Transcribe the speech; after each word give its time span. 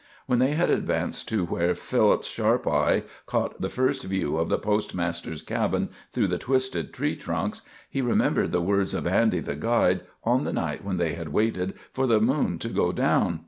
When 0.25 0.39
they 0.39 0.53
had 0.53 0.71
advanced 0.71 1.27
to 1.29 1.45
where 1.45 1.75
Philip's 1.75 2.25
sharp 2.25 2.65
eyes 2.67 3.03
caught 3.27 3.61
the 3.61 3.69
first 3.69 4.01
view 4.03 4.35
of 4.35 4.49
the 4.49 4.57
postmaster's 4.57 5.43
cabin 5.43 5.89
through 6.11 6.25
the 6.25 6.39
twisted 6.39 6.91
tree 6.91 7.15
trunks, 7.15 7.61
he 7.87 8.01
remembered 8.01 8.51
the 8.51 8.61
words 8.61 8.95
of 8.95 9.05
Andy, 9.05 9.41
the 9.41 9.53
guide, 9.55 10.01
on 10.23 10.43
the 10.43 10.53
night 10.53 10.83
when 10.83 10.97
they 10.97 11.13
had 11.13 11.29
waited 11.29 11.75
for 11.93 12.07
the 12.07 12.19
moon 12.19 12.57
to 12.57 12.69
go 12.69 12.91
down. 12.91 13.39